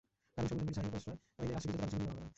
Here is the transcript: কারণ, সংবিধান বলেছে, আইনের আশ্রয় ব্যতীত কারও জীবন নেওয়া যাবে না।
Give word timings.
কারণ, 0.33 0.45
সংবিধান 0.53 0.85
বলেছে, 0.91 1.11
আইনের 1.39 1.55
আশ্রয় 1.57 1.75
ব্যতীত 1.77 1.79
কারও 1.81 1.91
জীবন 1.91 2.01
নেওয়া 2.01 2.13
যাবে 2.17 2.21
না। 2.25 2.29